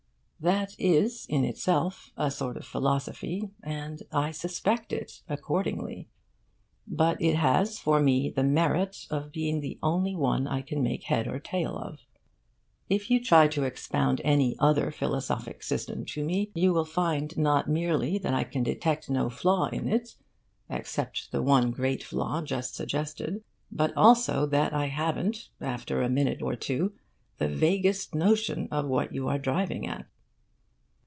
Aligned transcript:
That 0.43 0.75
is 0.79 1.27
in 1.29 1.45
itself 1.45 2.09
a 2.17 2.31
sort 2.31 2.57
of 2.57 2.65
philosophy, 2.65 3.51
and 3.61 4.01
I 4.11 4.31
suspect 4.31 4.91
it 4.91 5.21
accordingly; 5.29 6.09
but 6.87 7.21
it 7.21 7.35
has 7.35 7.77
for 7.77 7.99
me 7.99 8.27
the 8.31 8.41
merit 8.43 9.05
of 9.11 9.31
being 9.31 9.59
the 9.59 9.77
only 9.83 10.15
one 10.15 10.47
I 10.47 10.63
can 10.63 10.81
make 10.81 11.03
head 11.03 11.27
or 11.27 11.37
tail 11.37 11.77
of. 11.77 11.99
If 12.89 13.11
you 13.11 13.23
try 13.23 13.49
to 13.49 13.61
expound 13.65 14.19
any 14.23 14.55
other 14.57 14.89
philosophic 14.89 15.61
system 15.61 16.05
to 16.05 16.23
me, 16.25 16.49
you 16.55 16.73
will 16.73 16.85
find 16.85 17.37
not 17.37 17.69
merely 17.69 18.17
that 18.17 18.33
I 18.33 18.43
can 18.43 18.63
detect 18.63 19.11
no 19.11 19.29
flaw 19.29 19.67
in 19.67 19.87
it 19.87 20.15
(except 20.71 21.31
the 21.31 21.43
one 21.43 21.69
great 21.69 22.01
flaw 22.01 22.41
just 22.41 22.73
suggested), 22.73 23.43
but 23.71 23.95
also 23.95 24.47
that 24.47 24.73
I 24.73 24.87
haven't, 24.87 25.49
after 25.59 26.01
a 26.01 26.09
minute 26.09 26.41
or 26.41 26.55
two, 26.55 26.93
the 27.37 27.47
vaguest 27.47 28.15
notion 28.15 28.67
of 28.71 28.87
what 28.87 29.13
you 29.13 29.27
are 29.27 29.37
driving 29.37 29.87
at. 29.87 30.07